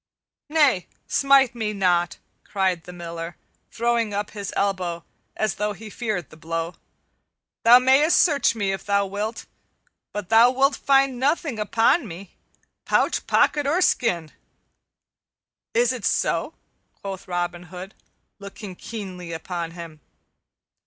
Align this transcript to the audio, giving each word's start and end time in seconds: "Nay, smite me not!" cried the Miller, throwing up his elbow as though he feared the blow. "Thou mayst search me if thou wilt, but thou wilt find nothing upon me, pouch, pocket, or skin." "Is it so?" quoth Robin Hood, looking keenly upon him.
"Nay, 0.49 0.87
smite 1.05 1.53
me 1.53 1.73
not!" 1.73 2.17
cried 2.43 2.85
the 2.85 2.91
Miller, 2.91 3.37
throwing 3.69 4.15
up 4.15 4.31
his 4.31 4.51
elbow 4.57 5.05
as 5.37 5.53
though 5.61 5.73
he 5.73 5.91
feared 5.91 6.31
the 6.31 6.37
blow. 6.37 6.73
"Thou 7.65 7.77
mayst 7.77 8.17
search 8.17 8.55
me 8.55 8.71
if 8.71 8.83
thou 8.83 9.05
wilt, 9.05 9.45
but 10.11 10.29
thou 10.29 10.49
wilt 10.49 10.75
find 10.75 11.19
nothing 11.19 11.59
upon 11.59 12.07
me, 12.07 12.33
pouch, 12.83 13.27
pocket, 13.27 13.67
or 13.67 13.79
skin." 13.79 14.31
"Is 15.75 15.93
it 15.93 16.03
so?" 16.03 16.55
quoth 16.95 17.27
Robin 17.27 17.65
Hood, 17.69 17.93
looking 18.39 18.75
keenly 18.75 19.31
upon 19.31 19.69
him. 19.69 20.01